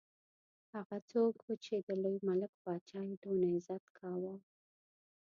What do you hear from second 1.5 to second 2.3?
چې د لوی